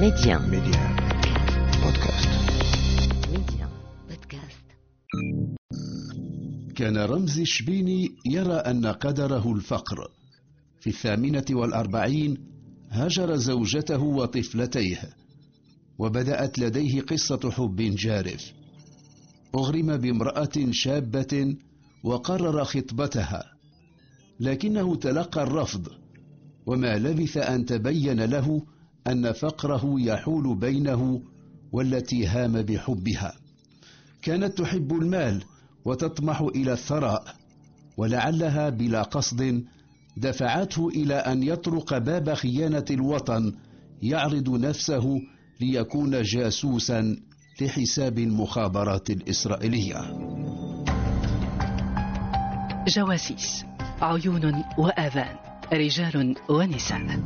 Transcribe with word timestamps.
Média. 0.00 0.38
Média. 0.38 0.96
Podcast. 1.82 2.28
Média. 3.32 3.66
Podcast. 4.08 4.66
كان 6.76 6.96
رمزي 6.96 7.42
الشبيني 7.42 8.08
يرى 8.26 8.54
أن 8.54 8.86
قدره 8.86 9.52
الفقر 9.52 10.10
في 10.80 10.86
الثامنة 10.90 11.44
والأربعين 11.50 12.36
هجر 12.90 13.36
زوجته 13.36 14.02
وطفلتيه 14.02 14.98
وبدأت 15.98 16.58
لديه 16.58 17.00
قصة 17.00 17.50
حب 17.50 17.76
جارف 17.76 18.52
أغرم 19.54 19.96
بامرأة 19.96 20.70
شابة 20.70 21.56
وقرر 22.04 22.64
خطبتها 22.64 23.44
لكنه 24.40 24.96
تلقى 24.96 25.42
الرفض 25.42 25.88
وما 26.66 26.98
لبث 26.98 27.36
أن 27.36 27.64
تبين 27.64 28.20
له 28.20 28.62
أن 29.08 29.32
فقره 29.32 29.94
يحول 29.98 30.54
بينه 30.54 31.22
والتي 31.72 32.26
هام 32.26 32.62
بحبها. 32.62 33.32
كانت 34.22 34.58
تحب 34.58 34.92
المال 34.92 35.44
وتطمح 35.84 36.40
إلى 36.40 36.72
الثراء 36.72 37.24
ولعلها 37.96 38.68
بلا 38.68 39.02
قصد 39.02 39.64
دفعته 40.16 40.88
إلى 40.88 41.14
أن 41.14 41.42
يطرق 41.42 41.98
باب 41.98 42.34
خيانة 42.34 42.84
الوطن 42.90 43.52
يعرض 44.02 44.48
نفسه 44.50 45.20
ليكون 45.60 46.22
جاسوسا 46.22 47.16
لحساب 47.60 48.18
المخابرات 48.18 49.10
الإسرائيلية. 49.10 50.00
جواسيس 52.88 53.64
عيون 54.00 54.64
وآذان 54.78 55.36
رجال 55.72 56.34
ونساء. 56.50 57.20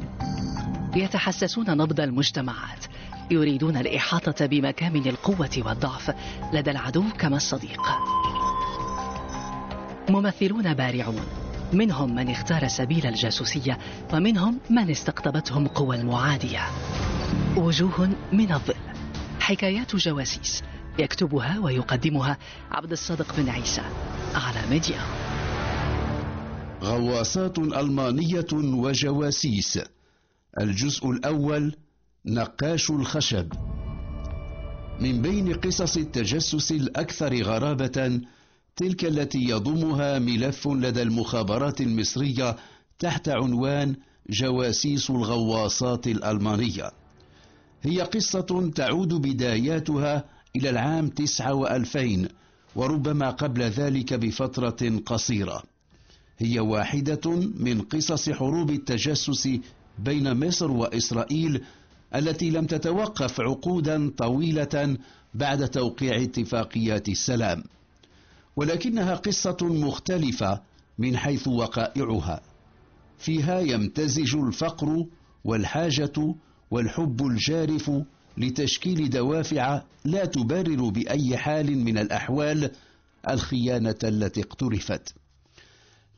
يتحسسون 0.97 1.71
نبض 1.71 2.01
المجتمعات 2.01 2.85
يريدون 3.31 3.77
الإحاطة 3.77 4.47
بمكامن 4.47 5.07
القوة 5.07 5.63
والضعف 5.67 6.15
لدى 6.53 6.71
العدو 6.71 7.05
كما 7.19 7.37
الصديق. 7.37 7.81
ممثلون 10.09 10.75
بارعون 10.75 11.25
منهم 11.73 12.15
من 12.15 12.31
اختار 12.31 12.69
سبيل 12.69 13.07
الجاسوسية 13.07 13.79
ومنهم 14.13 14.61
من 14.71 14.91
استقطبتهم 14.91 15.67
قوى 15.67 15.97
المعادية. 15.97 16.61
وجوه 17.57 18.11
من 18.33 18.53
الظل 18.53 18.75
حكايات 19.41 19.97
جواسيس 19.97 20.63
يكتبها 20.99 21.59
ويقدمها 21.59 22.39
عبد 22.71 22.93
الصادق 22.93 23.37
بن 23.37 23.49
عيسى 23.49 23.83
على 24.35 24.71
ميديا. 24.71 25.01
غواصات 26.83 27.59
ألمانية 27.59 28.47
وجواسيس. 28.53 29.79
الجزء 30.59 31.11
الأول 31.11 31.77
نقاش 32.27 32.91
الخشب. 32.91 33.53
من 35.01 35.23
بين 35.23 35.55
قصص 35.55 35.97
التجسس 35.97 36.73
الأكثر 36.73 37.43
غرابة 37.43 38.21
تلك 38.77 39.05
التي 39.05 39.39
يضمها 39.39 40.19
ملف 40.19 40.69
لدى 40.69 41.03
المخابرات 41.03 41.81
المصرية 41.81 42.57
تحت 42.99 43.29
عنوان 43.29 43.97
جواسيس 44.31 45.11
الغواصات 45.11 46.07
الألمانية. 46.07 46.91
هي 47.83 48.01
قصة 48.01 48.71
تعود 48.75 49.15
بداياتها 49.15 50.25
إلى 50.57 50.71
العام 50.71 51.09
تسعة 51.09 51.55
وألفين 51.55 52.29
وربما 52.77 53.31
قبل 53.31 53.63
ذلك 53.63 54.15
بفترة 54.15 55.01
قصيرة. 55.07 55.63
هي 56.39 56.61
واحدة 56.61 57.31
من 57.59 57.81
قصص 57.81 58.31
حروب 58.31 58.71
التجسس 58.71 59.49
بين 59.99 60.47
مصر 60.47 60.71
وإسرائيل 60.71 61.65
التي 62.15 62.51
لم 62.51 62.67
تتوقف 62.67 63.41
عقودا 63.41 64.11
طويلة 64.17 64.97
بعد 65.35 65.69
توقيع 65.69 66.23
اتفاقيات 66.23 67.09
السلام. 67.09 67.65
ولكنها 68.57 69.15
قصة 69.15 69.57
مختلفة 69.61 70.61
من 70.99 71.17
حيث 71.17 71.49
وقائعها. 71.49 72.41
فيها 73.19 73.61
يمتزج 73.61 74.37
الفقر 74.37 75.07
والحاجة 75.45 76.35
والحب 76.71 77.27
الجارف 77.27 77.91
لتشكيل 78.39 79.11
دوافع 79.11 79.83
لا 80.05 80.25
تبرر 80.25 80.89
بأي 80.89 81.37
حال 81.37 81.79
من 81.79 81.99
الأحوال 81.99 82.71
الخيانة 83.31 83.99
التي 84.05 84.41
اقترفت. 84.41 85.15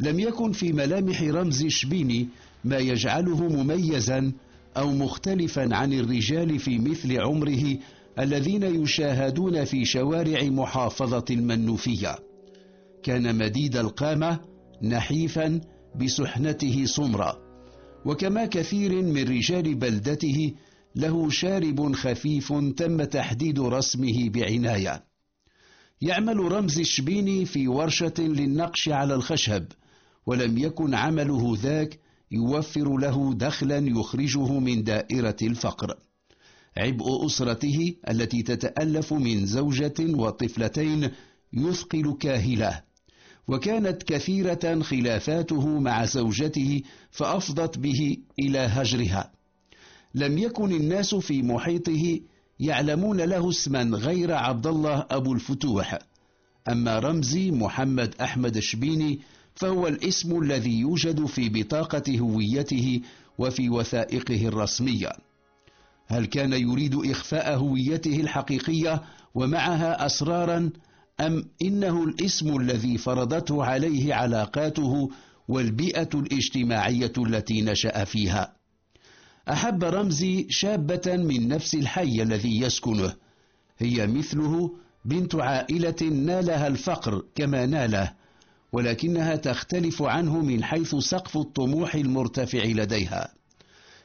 لم 0.00 0.20
يكن 0.20 0.52
في 0.52 0.72
ملامح 0.72 1.22
رمز 1.22 1.66
شبيني 1.66 2.28
ما 2.64 2.78
يجعله 2.78 3.48
مميزا 3.48 4.32
أو 4.76 4.90
مختلفا 4.92 5.74
عن 5.74 5.92
الرجال 5.92 6.58
في 6.58 6.78
مثل 6.78 7.20
عمره 7.20 7.78
الذين 8.18 8.62
يشاهدون 8.62 9.64
في 9.64 9.84
شوارع 9.84 10.42
محافظة 10.42 11.24
المنوفية. 11.30 12.18
كان 13.02 13.38
مديد 13.38 13.76
القامة 13.76 14.40
نحيفا 14.82 15.60
بسحنته 16.00 16.84
سمرة. 16.84 17.38
وكما 18.04 18.46
كثير 18.46 19.02
من 19.02 19.22
رجال 19.22 19.74
بلدته 19.74 20.54
له 20.96 21.30
شارب 21.30 21.92
خفيف 21.94 22.52
تم 22.76 23.04
تحديد 23.04 23.60
رسمه 23.60 24.28
بعناية. 24.28 25.04
يعمل 26.02 26.36
رمز 26.36 26.78
الشبيني 26.78 27.44
في 27.44 27.68
ورشة 27.68 28.14
للنقش 28.18 28.88
على 28.88 29.14
الخشب 29.14 29.64
ولم 30.26 30.58
يكن 30.58 30.94
عمله 30.94 31.56
ذاك 31.62 31.98
يوفر 32.32 32.96
له 32.96 33.34
دخلا 33.34 33.78
يخرجه 33.78 34.58
من 34.58 34.84
دائرة 34.84 35.36
الفقر. 35.42 35.96
عبء 36.76 37.26
أسرته 37.26 37.94
التي 38.10 38.42
تتألف 38.42 39.12
من 39.12 39.46
زوجة 39.46 39.94
وطفلتين 40.00 41.10
يثقل 41.52 42.16
كاهله. 42.20 42.82
وكانت 43.48 44.02
كثيرة 44.02 44.82
خلافاته 44.82 45.78
مع 45.78 46.04
زوجته 46.04 46.82
فأفضت 47.10 47.78
به 47.78 48.16
إلى 48.38 48.58
هجرها. 48.58 49.32
لم 50.14 50.38
يكن 50.38 50.72
الناس 50.72 51.14
في 51.14 51.42
محيطه 51.42 52.20
يعلمون 52.60 53.20
له 53.20 53.48
اسما 53.48 53.82
غير 53.82 54.32
عبد 54.32 54.66
الله 54.66 55.06
أبو 55.10 55.32
الفتوح. 55.32 55.98
أما 56.68 56.98
رمزي 56.98 57.50
محمد 57.50 58.14
أحمد 58.20 58.58
شبيني 58.58 59.20
فهو 59.54 59.88
الاسم 59.88 60.42
الذي 60.42 60.80
يوجد 60.80 61.26
في 61.26 61.48
بطاقة 61.48 62.18
هويته 62.18 63.00
وفي 63.38 63.68
وثائقه 63.68 64.48
الرسمية. 64.48 65.12
هل 66.06 66.26
كان 66.26 66.52
يريد 66.52 66.94
إخفاء 66.94 67.56
هويته 67.56 68.20
الحقيقية 68.20 69.02
ومعها 69.34 70.06
أسرارا 70.06 70.70
أم 71.20 71.44
إنه 71.62 72.04
الاسم 72.04 72.60
الذي 72.60 72.98
فرضته 72.98 73.64
عليه 73.64 74.14
علاقاته 74.14 75.10
والبيئة 75.48 76.08
الاجتماعية 76.14 77.12
التي 77.18 77.62
نشأ 77.62 78.04
فيها؟ 78.04 78.56
أحب 79.48 79.84
رمزي 79.84 80.46
شابة 80.50 81.16
من 81.16 81.48
نفس 81.48 81.74
الحي 81.74 82.22
الذي 82.22 82.60
يسكنه. 82.60 83.14
هي 83.78 84.06
مثله 84.06 84.76
بنت 85.04 85.34
عائلة 85.34 86.02
نالها 86.02 86.66
الفقر 86.66 87.24
كما 87.34 87.66
ناله. 87.66 88.12
ولكنها 88.72 89.36
تختلف 89.36 90.02
عنه 90.02 90.38
من 90.42 90.64
حيث 90.64 90.94
سقف 90.94 91.36
الطموح 91.36 91.94
المرتفع 91.94 92.64
لديها. 92.64 93.32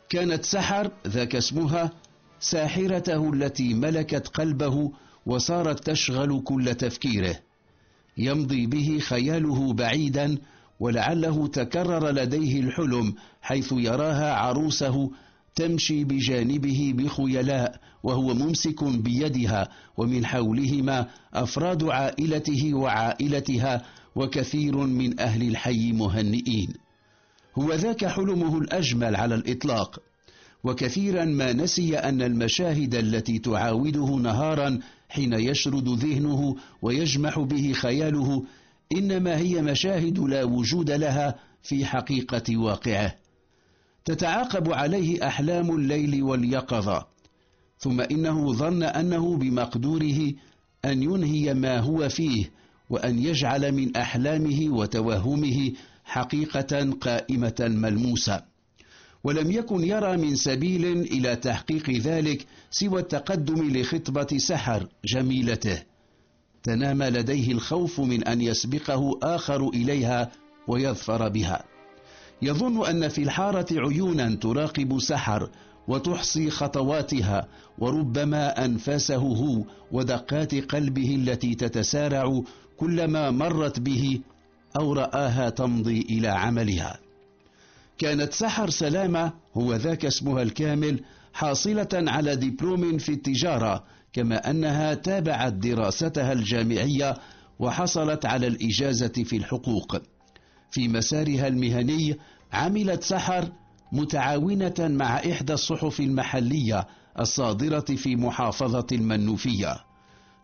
كانت 0.10 0.46
سحر 0.46 0.92
ذاك 1.08 1.36
اسمها 1.36 1.92
ساحرته 2.40 3.34
التي 3.34 3.74
ملكت 3.74 4.28
قلبه 4.28 4.92
وصارت 5.26 5.90
تشغل 5.90 6.42
كل 6.44 6.76
تفكيره. 6.76 7.40
يمضي 8.18 8.66
به 8.66 9.00
خياله 9.00 9.74
بعيدا 9.74 10.38
ولعله 10.80 11.48
تكرر 11.48 12.10
لديه 12.10 12.60
الحلم 12.60 13.14
حيث 13.42 13.74
يراها 13.78 14.34
عروسه 14.34 15.12
تمشي 15.56 16.04
بجانبه 16.04 16.94
بخيلاء 16.96 17.80
وهو 18.04 18.34
ممسك 18.34 18.84
بيدها 18.84 19.68
ومن 19.98 20.26
حولهما 20.26 21.08
أفراد 21.34 21.84
عائلته 21.84 22.74
وعائلتها 22.74 23.86
وكثير 24.18 24.78
من 24.78 25.20
أهل 25.20 25.48
الحي 25.48 25.92
مهنئين. 25.92 26.74
هو 27.58 27.74
ذاك 27.74 28.06
حلمه 28.06 28.58
الأجمل 28.58 29.16
على 29.16 29.36
الإطلاق. 29.36 30.00
وكثيرا 30.64 31.26
ما 31.26 31.54
نسي 31.54 31.98
أن 31.98 32.22
المشاهد 32.22 32.96
التي 32.96 33.40
تعاوده 33.40 34.16
نهارا 34.16 34.80
حين 35.10 35.34
يشرد 35.34 35.90
ذهنه 35.90 36.56
ويجمح 36.82 37.40
به 37.40 37.74
خياله 37.74 38.44
إنما 38.92 39.38
هي 39.38 39.62
مشاهد 39.62 40.20
لا 40.20 40.44
وجود 40.44 40.92
لها 40.92 41.36
في 41.64 41.86
حقيقة 41.86 42.58
واقعه. 42.58 43.16
تتعاقب 44.06 44.74
عليه 44.74 45.28
أحلام 45.28 45.76
الليل 45.76 46.24
واليقظة. 46.24 47.06
ثم 47.80 48.02
إنه 48.02 48.54
ظن 48.54 48.84
أنه 48.84 49.38
بمقدوره 49.38 50.34
أن 50.86 51.04
ينهي 51.04 51.54
ما 51.54 51.80
هو 51.80 52.10
فيه 52.10 52.58
وأن 52.90 53.20
يجعل 53.20 53.72
من 53.72 53.98
أحلامه 53.98 54.68
وتوهمه 54.70 55.72
حقيقة 56.06 56.92
قائمة 57.02 57.56
ملموسة. 57.60 58.42
ولم 59.24 59.52
يكن 59.52 59.84
يرى 59.84 60.18
من 60.18 60.36
سبيل 60.36 60.86
إلى 60.86 61.36
تحقيق 61.36 61.90
ذلك 61.90 62.46
سوى 62.72 63.00
التقدم 63.02 63.78
لخطبة 63.78 64.38
سحر 64.38 64.88
جميلته. 65.06 65.84
تنام 66.64 67.04
لديه 67.04 67.52
الخوف 67.52 68.00
من 68.00 68.24
أن 68.24 68.42
يسبقه 68.42 69.20
آخر 69.24 69.70
إليها 69.70 70.32
ويظفر 70.68 71.30
بها. 71.30 71.64
يظن 72.42 72.86
أن 72.86 73.08
في 73.08 73.24
الحارة 73.24 73.66
عيونا 73.72 74.36
تراقب 74.36 75.00
سحر 75.00 75.50
وتحصي 75.88 76.50
خطواتها 76.50 77.48
وربما 77.78 78.66
أنفاسه 78.66 79.16
هو 79.16 79.64
ودقات 79.92 80.56
قلبه 80.56 81.16
التي 81.16 81.56
تتسارع 81.56 82.42
كلما 82.78 83.32
مرت 83.32 83.80
به 83.80 84.20
أو 84.80 84.94
رآها 84.94 85.50
تمضي 85.50 86.02
إلى 86.02 86.28
عملها. 86.28 87.00
كانت 87.98 88.34
سحر 88.34 88.70
سلامة 88.70 89.34
هو 89.58 89.74
ذاك 89.76 90.06
اسمها 90.06 90.42
الكامل 90.42 91.00
حاصلة 91.34 91.88
على 91.94 92.36
دبلوم 92.36 92.98
في 92.98 93.10
التجارة 93.12 93.84
كما 94.14 94.50
أنها 94.50 94.94
تابعت 94.94 95.54
دراستها 95.54 96.34
الجامعية 96.34 97.18
وحصلت 97.60 98.26
على 98.26 98.48
الإجازة 98.48 99.08
في 99.24 99.38
الحقوق. 99.38 99.98
في 100.72 100.88
مسارها 100.88 101.48
المهني 101.48 102.18
عملت 102.54 103.04
سحر 103.04 103.52
متعاونة 103.92 104.76
مع 104.80 105.18
إحدى 105.18 105.54
الصحف 105.54 106.00
المحلية 106.00 106.88
الصادرة 107.20 107.86
في 107.96 108.16
محافظة 108.16 108.88
المنوفية. 108.92 109.87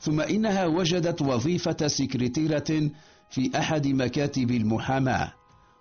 ثم 0.04 0.22
إنها 0.22 0.66
وجدت 0.66 1.22
وظيفة 1.22 1.88
سكرتيرة 1.88 2.90
في 3.30 3.52
أحد 3.56 3.88
مكاتب 3.88 4.52
المحاماة 4.52 5.34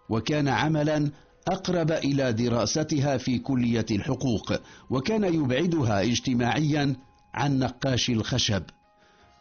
وكان 0.09 0.49
عملا 0.49 1.11
أقرب 1.49 1.93
إلى 1.93 2.33
دراستها 2.33 3.17
في 3.17 3.39
كلية 3.39 3.87
الحقوق 3.91 4.53
وكان 4.91 5.35
يبعدها 5.35 6.03
اجتماعيا 6.03 6.97
عن 7.35 7.59
نقاش 7.59 8.11
الخشب. 8.11 8.63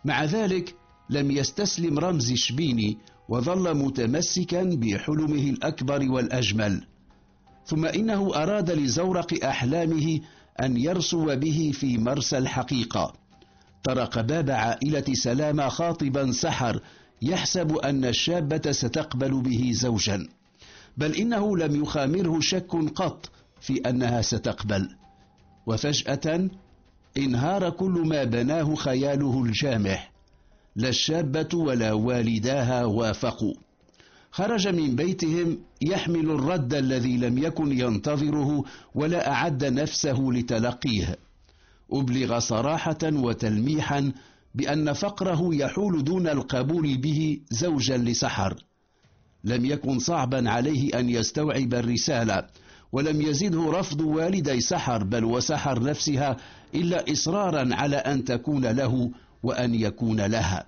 مع 0.05 0.23
ذلك 0.23 0.75
لم 1.09 1.31
يستسلم 1.31 1.99
رمزي 1.99 2.35
شبيني 2.35 2.97
وظل 3.29 3.77
متمسكا 3.77 4.63
بحلمه 4.63 5.49
الأكبر 5.49 6.11
والأجمل. 6.11 6.87
ثم 7.65 7.85
إنه 7.85 8.35
أراد 8.35 8.71
لزورق 8.71 9.45
أحلامه 9.45 10.19
أن 10.59 10.77
يرسو 10.77 11.35
به 11.35 11.71
في 11.73 11.97
مرسى 11.97 12.37
الحقيقة. 12.37 13.20
طرق 13.83 14.21
باب 14.21 14.49
عائلة 14.49 15.13
سلامة 15.13 15.67
خاطبا 15.67 16.31
سحر 16.31 16.81
يحسب 17.21 17.75
أن 17.75 18.05
الشابة 18.05 18.71
ستقبل 18.71 19.41
به 19.41 19.71
زوجا. 19.73 20.27
بل 20.97 21.15
إنه 21.15 21.57
لم 21.57 21.83
يخامره 21.83 22.39
شك 22.39 22.75
قط 22.95 23.31
في 23.61 23.77
أنها 23.77 24.21
ستقبل. 24.21 24.89
وفجأة 25.65 26.49
انهار 27.17 27.69
كل 27.69 28.03
ما 28.05 28.23
بناه 28.23 28.75
خياله 28.75 29.43
الجامح 29.43 30.11
لا 30.75 30.89
الشابة 30.89 31.57
ولا 31.57 31.91
والداها 31.91 32.85
وافقوا. 32.85 33.53
خرج 34.31 34.67
من 34.67 34.95
بيتهم 34.95 35.57
يحمل 35.81 36.31
الرد 36.31 36.73
الذي 36.73 37.17
لم 37.17 37.37
يكن 37.37 37.79
ينتظره 37.79 38.63
ولا 38.95 39.31
أعد 39.31 39.65
نفسه 39.65 40.19
لتلقيه. 40.31 41.17
أبلغ 41.93 42.39
صراحة 42.39 42.97
وتلميحا 43.03 44.11
بأن 44.55 44.93
فقره 44.93 45.55
يحول 45.55 46.03
دون 46.03 46.27
القبول 46.27 46.97
به 46.97 47.39
زوجا 47.49 47.97
لسحر. 47.97 48.63
لم 49.43 49.65
يكن 49.65 49.99
صعبا 49.99 50.49
عليه 50.49 50.99
أن 50.99 51.09
يستوعب 51.09 51.73
الرسالة 51.73 52.47
ولم 52.91 53.21
يزده 53.21 53.71
رفض 53.71 54.01
والدي 54.01 54.59
سحر 54.59 55.03
بل 55.03 55.23
وسحر 55.23 55.83
نفسها 55.83 56.37
إلا 56.75 57.11
إصرارا 57.11 57.75
على 57.75 57.95
أن 57.95 58.23
تكون 58.23 58.65
له 58.65 59.11
وأن 59.43 59.75
يكون 59.75 60.21
لها. 60.21 60.65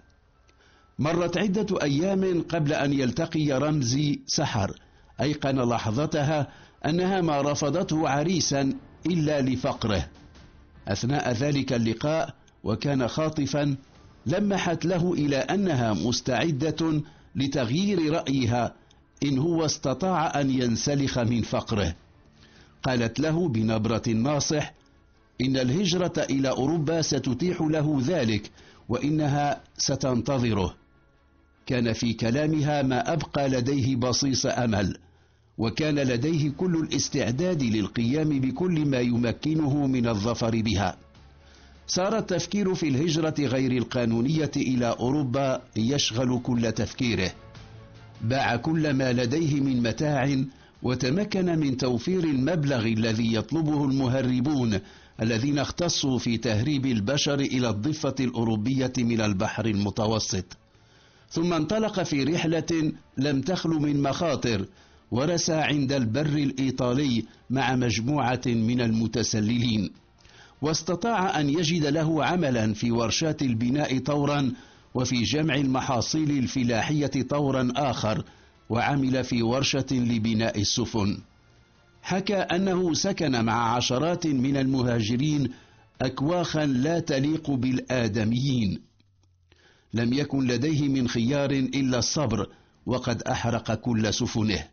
مرت 1.00 1.38
عدة 1.38 1.81
أيام 1.81 2.42
قبل 2.42 2.74
أن 2.74 2.94
يلتقي 2.94 3.52
رمزي 3.52 4.22
سحر. 4.28 4.80
أيقن 5.22 5.69
لحظتها 5.69 6.48
أنها 6.86 7.22
ما 7.22 7.42
رفضته 7.42 8.10
عريسا 8.10 8.74
إلا 9.06 9.42
لفقره. 9.42 10.08
أثناء 10.88 11.31
ذلك 11.31 11.74
اللقاء 11.74 12.35
وكان 12.63 13.07
خاطفا 13.07 13.75
لمحت 14.25 14.85
له 14.85 15.13
إلى 15.13 15.38
أنها 15.38 15.94
مستعدة 15.94 17.01
لتغيير 17.35 18.13
رأيها 18.13 18.75
إن 19.24 19.39
هو 19.39 19.65
استطاع 19.65 20.41
أن 20.41 20.50
ينسلخ 20.50 21.19
من 21.19 21.41
فقره. 21.41 21.95
قالت 22.83 23.19
له 23.19 23.47
بنبرة 23.50 24.03
ناصح 24.07 24.74
إن 25.41 25.57
الهجرة 25.57 26.13
إلى 26.18 26.50
أوروبا 26.50 27.01
ستتيح 27.01 27.62
له 27.62 28.01
ذلك 28.06 28.51
وإنها 28.89 29.62
ستنتظره. 29.77 30.75
كان 31.65 31.94
في 31.94 32.13
كلامها 32.13 32.81
ما 32.81 33.13
أبقى 33.13 33.50
لديه 33.50 33.95
بصيص 33.95 34.45
أمل. 34.45 34.97
وكان 35.58 36.00
لديه 36.00 36.50
كل 36.50 36.76
الاستعداد 36.76 37.64
للقيام 37.64 38.40
بكل 38.40 38.86
ما 38.86 39.00
يمكنه 39.00 39.88
من 39.88 40.08
الظفر 40.08 40.62
بها. 40.62 40.98
صار 41.88 42.18
التفكير 42.18 42.76
في 42.76 42.88
الهجرة 42.88 43.36
غير 43.40 43.72
القانونية 43.72 44.52
إلى 44.58 44.86
أوروبا 45.00 45.62
يشغل 45.76 46.40
كل 46.44 46.72
تفكيره. 46.72 47.32
باع 48.22 48.56
كل 48.56 48.94
ما 48.94 49.14
لديه 49.14 49.62
من 49.62 49.84
متاع 49.84 50.44
وتمكن 50.84 51.60
من 51.60 51.78
توفير 51.78 52.24
المبلغ 52.24 52.86
الذي 52.86 53.34
يطلبه 53.34 53.86
المهربون 53.86 54.80
الذين 55.22 55.60
اختصوا 55.60 56.20
في 56.20 56.38
تهريب 56.38 56.86
البشر 56.86 57.40
إلى 57.40 57.70
الضفة 57.70 58.16
الأوروبية 58.20 58.94
من 58.98 59.22
البحر 59.22 59.66
المتوسط. 59.66 60.46
ثم 61.30 61.54
انطلق 61.54 62.04
في 62.04 62.24
رحلة 62.24 62.94
لم 63.18 63.42
تخل 63.42 63.70
من 63.70 64.02
مخاطر 64.02 64.66
ورسى 65.13 65.54
عند 65.54 65.92
البر 65.92 66.25
الإيطالي 66.25 67.25
مع 67.50 67.75
مجموعة 67.75 68.42
من 68.45 68.81
المتسللين. 68.81 69.89
واستطاع 70.62 71.39
أن 71.39 71.50
يجد 71.50 71.86
له 71.86 72.25
عملا 72.25 72.74
في 72.74 72.92
ورشات 72.92 73.42
البناء 73.42 74.00
طورا 74.00 74.51
وفي 74.94 75.24
جمع 75.24 75.56
المحاصيل 75.56 76.31
الفلاحية 76.31 77.21
طورا 77.30 77.74
آخر 77.75 78.25
وعمل 78.69 79.24
في 79.24 79.44
ورشة 79.44 79.86
لبناء 79.92 80.62
السفن. 80.62 81.18
حكى 82.01 82.38
أنه 82.38 82.94
سكن 82.94 83.45
مع 83.45 83.75
عشرات 83.75 84.27
من 84.27 84.57
المهاجرين 84.57 85.50
أكواخا 86.01 86.66
لا 86.66 87.00
تليق 87.00 87.51
بالآدميين. 87.51 88.81
لم 89.94 90.14
يكن 90.14 90.47
لديه 90.47 90.88
من 90.88 91.07
خيار 91.07 91.52
إلا 91.52 91.99
الصبر 91.99 92.47
وقد 92.85 93.21
أحرق 93.21 93.73
كل 93.73 94.14
سفنه. 94.14 94.72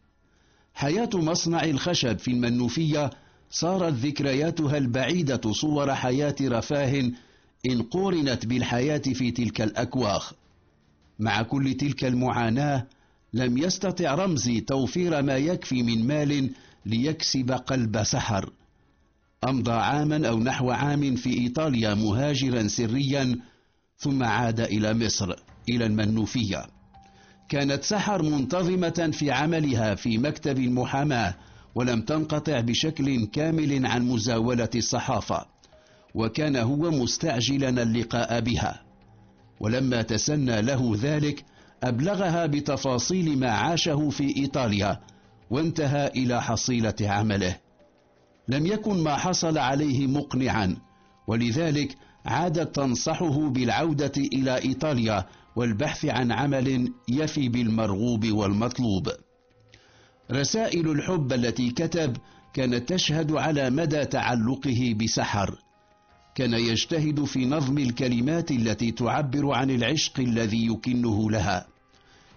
حياة 0.81 1.11
مصنع 1.15 1.65
الخشب 1.65 2.19
في 2.19 2.31
المنوفية 2.31 3.11
صارت 3.51 3.93
ذكرياتها 3.93 4.79
البعيدة 4.79 5.53
صور 5.53 5.95
حياة 5.95 6.35
رفاه 6.43 7.13
إن 7.67 7.83
قورنت 7.83 8.47
بالحياة 8.47 9.03
في 9.15 9.31
تلك 9.31 9.61
الأكواخ. 9.61 10.33
مع 11.19 11.43
كل 11.43 11.75
تلك 11.75 12.05
المعاناة 12.05 12.87
لم 13.33 13.59
يستطع 13.59 14.15
رمزي 14.15 14.61
توفير 14.61 15.23
ما 15.23 15.37
يكفي 15.37 15.83
من 15.83 16.07
مال 16.07 16.51
ليكسب 16.87 17.51
قلب 17.51 18.03
سحر. 18.03 18.53
أمضى 19.45 19.73
عاما 19.73 20.29
أو 20.29 20.39
نحو 20.39 20.71
عام 20.71 21.17
في 21.17 21.39
إيطاليا 21.39 21.95
مهاجرا 21.95 22.69
سريا 22.69 23.39
ثم 23.99 24.23
عاد 24.23 24.61
إلى 24.61 24.95
مصر 24.95 25.35
إلى 25.69 25.87
المنوفية. 25.87 26.80
كانت 27.51 27.85
سحر 27.85 28.23
منتظمة 28.23 29.11
في 29.13 29.31
عملها 29.31 29.95
في 29.95 30.19
مكتب 30.19 30.59
المحاماة 30.59 31.35
ولم 31.75 32.03
تنقطع 32.03 32.61
بشكل 32.61 33.27
كامل 33.27 33.87
عن 33.87 34.03
مزاولة 34.09 34.69
الصحافة 34.75 35.47
وكان 36.15 36.57
هو 36.57 36.91
مستعجلا 36.91 37.83
اللقاء 37.83 38.41
بها. 38.41 38.83
ولما 39.61 40.03
تسنى 40.03 40.63
له 40.63 40.97
ذلك 41.03 41.45
أبلغها 41.83 42.47
بتفاصيل 42.47 43.39
ما 43.39 43.51
عاشه 43.51 44.11
في 44.11 44.37
إيطاليا 44.37 45.01
وانتهى 45.51 46.07
إلى 46.07 46.43
حصيلة 46.43 46.95
عمله. 47.01 47.57
لم 48.49 48.67
يكن 48.67 49.03
ما 49.03 49.17
حصل 49.17 49.59
عليه 49.59 50.07
مقنعا 50.07 50.77
ولذلك 51.27 51.97
عادت 52.27 52.77
تنصحه 52.77 53.49
بالعودة 53.49 54.13
إلى 54.17 54.59
إيطاليا 54.59 55.27
والبحث 55.57 56.05
عن 56.05 56.33
عمل 56.33 56.93
يفي 57.09 57.49
بالمرغوب 57.49 58.33
والمطلوب. 58.33 59.09
رسائل 60.33 60.91
الحب 60.91 61.33
التي 61.33 61.71
كتب 61.71 62.17
كانت 62.55 62.93
تشهد 62.93 63.33
على 63.33 63.71
مدى 63.71 64.05
تعلقه 64.05 64.97
بسحر 65.01 65.59
كان 66.35 66.53
يجتهد 66.53 67.25
في 67.25 67.47
نظم 67.47 67.79
الكلمات 67.79 68.51
التي 68.51 68.91
تعبر 68.91 69.53
عن 69.53 69.71
العشق 69.71 70.21
الذي 70.21 70.67
يكنه 70.67 71.31
لها. 71.31 71.67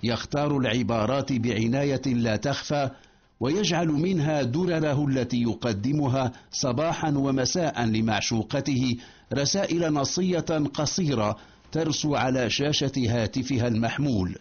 يختار 0.04 0.58
العبارات 0.58 1.34
بعناية 1.34 2.02
لا 2.06 2.36
تخفى 2.36 2.90
ويجعل 3.40 3.88
منها 3.88 4.42
درره 4.42 5.08
التي 5.08 5.42
يقدمها 5.42 6.32
صباحا 6.52 7.10
ومساء 7.10 7.86
لمعشوقته 7.86 8.98
رسائل 9.34 9.94
نصية 9.94 10.46
قصيرة 10.74 11.38
ترسو 11.74 12.16
على 12.16 12.50
شاشة 12.50 12.92
هاتفها 12.98 13.68
المحمول 13.68 14.36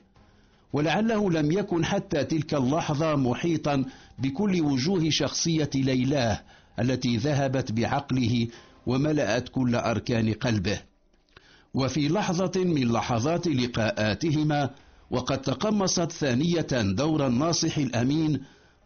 ولعله 0.72 1.30
لم 1.30 1.52
يكن 1.52 1.84
حتى 1.84 2.24
تلك 2.24 2.54
اللحظة 2.54 3.16
محيطا 3.16 3.84
بكل 4.18 4.60
وجوه 4.60 5.10
شخصية 5.10 5.70
ليلاه 5.74 6.40
التي 6.78 7.16
ذهبت 7.16 7.72
بعقله 7.72 8.48
وملأت 8.86 9.48
كل 9.48 9.74
أركان 9.74 10.32
قلبه. 10.32 10.80
وفي 11.74 12.08
لحظة 12.08 12.52
من 12.56 12.92
لحظات 12.92 13.48
لقاءاتهما 13.48 14.70
وقد 15.10 15.40
تقمصت 15.40 16.12
ثانية 16.12 16.66
دور 16.82 17.26
الناصح 17.26 17.78
الأمين 17.78 18.40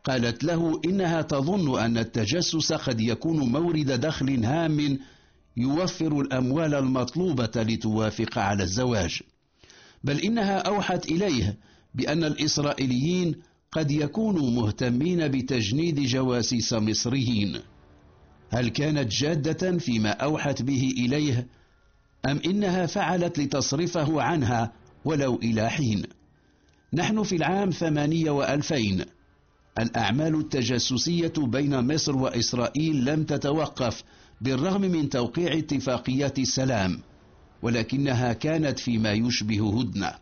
قالت 0.04 0.44
له 0.44 0.80
إنها 0.84 1.22
تظن 1.22 1.80
أن 1.80 1.98
التجسس 1.98 2.72
قد 2.72 3.00
يكون 3.00 3.38
مورد 3.38 4.00
دخل 4.00 4.44
هام 4.44 4.98
يوفر 5.56 6.20
الأموال 6.20 6.74
المطلوبة 6.74 7.50
لتوافق 7.56 8.38
على 8.38 8.62
الزواج. 8.62 9.22
بل 10.04 10.20
إنها 10.20 10.58
أوحت 10.58 11.06
إليه 11.06 11.58
بأن 11.94 12.24
الإسرائيليين 12.24 13.34
قد 13.72 13.90
يكونوا 13.90 14.50
مهتمين 14.50 15.28
بتجنيد 15.28 16.00
جواسيس 16.00 16.72
مصريين 16.72 17.60
هل 18.50 18.68
كانت 18.68 19.12
جادة 19.12 19.78
فيما 19.78 20.10
أوحت 20.10 20.62
به 20.62 20.94
إليه 20.98 21.46
أم 22.26 22.40
إنها 22.46 22.86
فعلت 22.86 23.38
لتصرفه 23.38 24.22
عنها 24.22 24.72
ولو 25.04 25.34
إلى 25.34 25.70
حين؟ 25.70 26.02
نحن 26.92 27.22
في 27.22 27.36
العام 27.36 27.70
ثمانية 27.70 28.30
وألفين. 28.30 29.04
الأعمال 29.78 30.34
التجسسية 30.34 31.32
بين 31.38 31.94
مصر 31.94 32.16
وإسرائيل 32.16 33.04
لم 33.04 33.24
تتوقف 33.24 34.02
بالرغم 34.40 34.80
من 34.80 35.08
توقيع 35.08 35.52
اتفاقيات 35.58 36.38
السلام 36.38 37.00
ولكنها 37.62 38.32
كانت 38.32 38.78
فيما 38.78 39.12
يشبه 39.12 39.80
هدنة. 39.80 40.12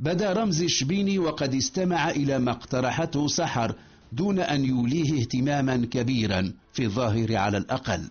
بدا 0.00 0.32
رمز 0.32 0.62
الشبيني 0.62 1.18
وقد 1.18 1.54
استمع 1.54 2.10
إلى 2.10 2.38
ما 2.38 2.50
اقترحته 2.50 3.26
سحر 3.26 3.74
دون 4.12 4.38
أن 4.38 4.64
يوليه 4.64 5.20
اهتماما 5.20 5.76
كبيرا 5.76 6.52
في 6.72 6.84
الظاهر 6.84 7.36
على 7.36 7.58
الأقل. 7.58 8.10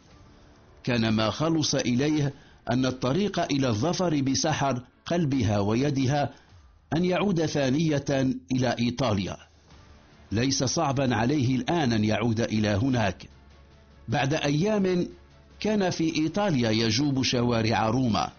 كان 0.83 1.09
ما 1.09 1.29
خلص 1.29 1.75
إليه 1.75 2.33
أن 2.71 2.85
الطريق 2.85 3.39
إلى 3.39 3.67
الظفر 3.69 4.21
بسحر 4.21 4.81
قلبها 5.05 5.59
ويدها 5.59 6.33
أن 6.95 7.05
يعود 7.05 7.45
ثانية 7.45 8.05
إلى 8.51 8.75
إيطاليا. 8.79 9.37
ليس 10.31 10.63
صعبا 10.63 11.15
عليه 11.15 11.55
الآن 11.55 11.93
أن 11.93 12.03
يعود 12.03 12.41
إلى 12.41 12.67
هناك. 12.67 13.29
بعد 14.07 14.33
أيام 14.33 15.07
كان 15.59 15.89
في 15.89 16.15
إيطاليا 16.15 16.69
يجوب 16.71 17.23
شوارع 17.23 17.89
روما. 17.89 18.29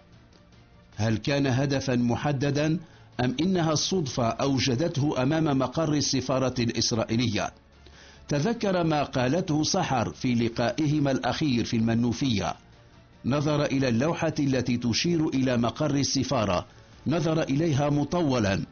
هل 0.95 1.17
كان 1.17 1.47
هدفا 1.47 1.95
محددا 1.95 2.79
أم 3.19 3.35
إنها 3.41 3.71
الصدفة 3.71 4.27
أوجدته 4.27 5.23
أمام 5.23 5.57
مقر 5.57 5.93
السفارة 5.93 6.53
الإسرائيلية؟ 6.59 7.51
تذكر 8.27 8.83
ما 8.83 9.03
قالته 9.03 9.63
سحر 9.63 10.09
في 10.09 10.35
لقائهما 10.35 11.11
الأخير 11.11 11.65
في 11.65 11.77
المنوفية. 11.77 12.55
نظر 13.25 13.65
إلى 13.65 13.87
اللوحة 13.89 14.33
التي 14.39 14.77
تشير 14.77 15.27
إلى 15.27 15.57
مقر 15.57 15.95
السفارة. 15.95 16.65
نظر 17.07 17.41
إليها 17.41 17.89
مطولا. 17.89 18.65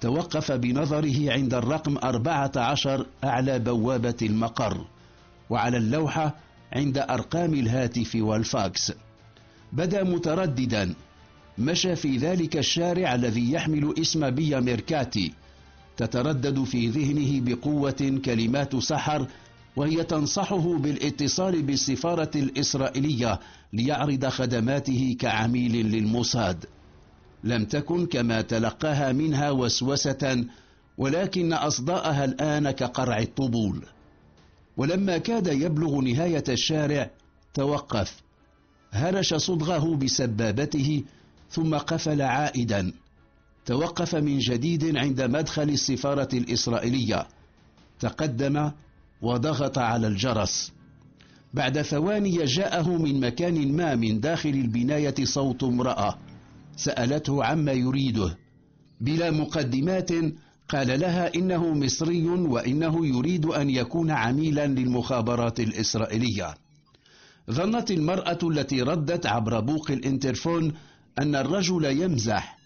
توقف 0.00 0.52
بنظره 0.52 1.32
عند 1.32 1.54
الرقم 1.54 1.98
أربعة 1.98 2.52
عشر 2.56 3.06
أعلى 3.24 3.58
بوابة 3.58 4.16
المقر. 4.22 4.86
وعلى 5.50 5.76
اللوحة 5.76 6.34
عند 6.72 6.98
أرقام 6.98 7.54
الهاتف 7.54 8.14
والفاكس. 8.14 8.92
بدا 9.72 10.04
مترددا. 10.04 10.94
مشى 11.58 11.96
في 11.96 12.16
ذلك 12.16 12.56
الشارع 12.56 13.14
الذي 13.14 13.52
يحمل 13.52 13.94
اسم 14.00 14.30
بيا 14.30 14.60
ميركاتي. 14.60 15.32
تتردد 15.96 16.64
في 16.64 16.88
ذهنه 16.88 17.40
بقوة 17.40 18.20
كلمات 18.24 18.76
سحر 18.76 19.26
وهي 19.76 20.04
تنصحه 20.04 20.78
بالاتصال 20.78 21.62
بالسفارة 21.62 22.30
الإسرائيلية 22.36 23.40
ليعرض 23.72 24.26
خدماته 24.26 25.16
كعميل 25.18 25.72
للموساد. 25.86 26.64
لم 27.44 27.64
تكن 27.64 28.06
كما 28.06 28.40
تلقاها 28.40 29.12
منها 29.12 29.50
وسوسة 29.50 30.44
ولكن 30.98 31.52
أصداءها 31.52 32.24
الآن 32.24 32.70
كقرع 32.70 33.18
الطبول. 33.18 33.84
ولما 34.78 35.18
كاد 35.18 35.46
يبلغ 35.46 36.00
نهاية 36.00 36.44
الشارع 36.48 37.10
توقف. 37.54 38.22
هرش 38.92 39.34
صدغه 39.34 39.96
بسبابته 39.96 41.04
ثم 41.50 41.74
قفل 41.74 42.22
عائدا. 42.22 42.92
توقف 43.66 44.14
من 44.14 44.38
جديد 44.38 44.96
عند 44.96 45.22
مدخل 45.22 45.68
السفارة 45.68 46.28
الإسرائيلية. 46.32 47.26
تقدم 48.00 48.70
وضغط 49.22 49.78
على 49.78 50.06
الجرس. 50.06 50.72
بعد 51.54 51.82
ثواني 51.82 52.44
جاءه 52.44 52.88
من 52.90 53.20
مكان 53.20 53.76
ما 53.76 53.94
من 53.94 54.20
داخل 54.20 54.48
البناية 54.48 55.14
صوت 55.24 55.64
امرأة 55.64 56.18
سألته 56.76 57.44
عما 57.44 57.72
يريده. 57.72 58.36
بلا 59.00 59.30
مقدمات 59.30 60.10
قال 60.68 61.00
لها 61.00 61.34
إنه 61.34 61.74
مصري 61.74 62.26
وإنه 62.28 63.06
يريد 63.06 63.46
أن 63.46 63.70
يكون 63.70 64.10
عميلا 64.10 64.66
للمخابرات 64.66 65.60
الإسرائيلية. 65.60 66.54
ظنت 67.50 67.90
المرأة 67.90 68.38
التي 68.42 68.82
ردت 68.82 69.26
عبر 69.26 69.60
بوق 69.60 69.90
الانترفون 69.90 70.72
أن 71.18 71.36
الرجل 71.36 71.84
يمزح. 71.84 72.58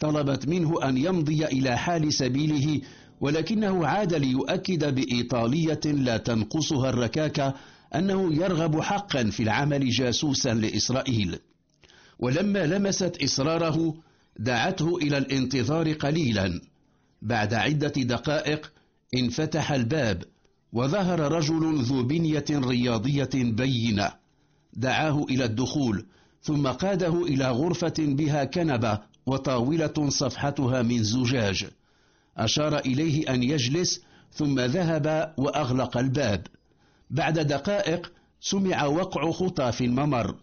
طلبت 0.00 0.48
منه 0.48 0.88
أن 0.88 0.96
يمضي 0.98 1.44
إلى 1.44 1.76
حال 1.76 2.12
سبيله 2.12 2.80
ولكنه 3.20 3.86
عاد 3.86 4.14
ليؤكد 4.14 4.94
بإيطالية 4.94 5.80
لا 5.84 6.16
تنقصها 6.16 6.90
الركاكة 6.90 7.54
أنه 7.94 8.34
يرغب 8.34 8.80
حقا 8.80 9.24
في 9.24 9.42
العمل 9.42 9.90
جاسوسا 9.90 10.54
لإسرائيل. 10.54 11.38
ولما 12.18 12.66
لمست 12.66 13.22
إصراره 13.22 13.94
دعته 14.38 14.96
إلى 14.96 15.18
الانتظار 15.18 15.92
قليلا. 15.92 16.60
بعد 17.22 17.54
عدة 17.54 17.88
دقائق 17.88 18.72
انفتح 19.14 19.72
الباب 19.72 20.24
وظهر 20.72 21.32
رجل 21.32 21.82
ذو 21.82 22.02
بنية 22.02 22.44
رياضية 22.50 23.30
بينة. 23.34 24.12
دعاه 24.72 25.24
إلى 25.30 25.44
الدخول 25.44 26.06
ثم 26.42 26.66
قاده 26.66 27.22
إلى 27.22 27.50
غرفة 27.50 27.94
بها 27.98 28.44
كنبة 28.44 28.98
وطاولة 29.26 30.08
صفحتها 30.08 30.82
من 30.82 31.02
زجاج. 31.02 31.66
أشار 32.36 32.78
إليه 32.78 33.34
أن 33.34 33.42
يجلس 33.42 34.00
ثم 34.32 34.60
ذهب 34.60 35.34
وأغلق 35.38 35.96
الباب. 35.96 36.46
بعد 37.10 37.38
دقائق 37.38 38.12
سمع 38.40 38.84
وقع 38.84 39.30
خطى 39.30 39.72
في 39.72 39.84
الممر 39.84 40.34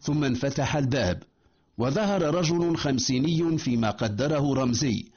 ثم 0.00 0.24
انفتح 0.24 0.76
الباب. 0.76 1.22
وظهر 1.78 2.34
رجل 2.34 2.76
خمسيني 2.76 3.58
فيما 3.58 3.90
قدره 3.90 4.54
رمزي. 4.54 5.11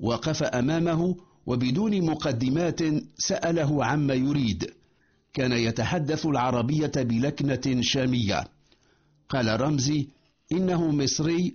وقف 0.00 0.42
أمامه 0.42 1.16
وبدون 1.46 2.06
مقدمات 2.10 2.80
سأله 3.18 3.84
عما 3.84 4.14
يريد. 4.14 4.70
كان 5.34 5.52
يتحدث 5.52 6.26
العربية 6.26 6.92
بلكنة 6.96 7.80
شامية. 7.80 8.44
قال 9.28 9.60
رمزي 9.60 10.08
إنه 10.52 10.90
مصري 10.90 11.54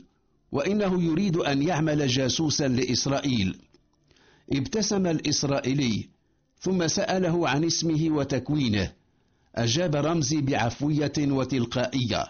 وإنه 0.51 1.03
يريد 1.03 1.37
أن 1.37 1.63
يعمل 1.63 2.07
جاسوسا 2.07 2.67
لإسرائيل. 2.67 3.57
ابتسم 4.53 5.07
الإسرائيلي 5.07 6.09
ثم 6.59 6.87
سأله 6.87 7.49
عن 7.49 7.63
اسمه 7.63 8.07
وتكوينه. 8.09 8.91
أجاب 9.55 9.95
رمزي 9.95 10.41
بعفوية 10.41 11.13
وتلقائية. 11.17 12.25